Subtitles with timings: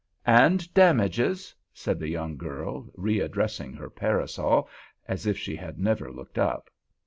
[0.25, 4.67] "And damages," said the young girl, readdressing her parasol,
[5.07, 6.71] as if she had never looked up.